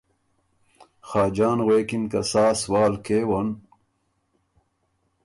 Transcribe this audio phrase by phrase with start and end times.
[1.07, 3.47] خاجان غوېکِن که سا سوال کېون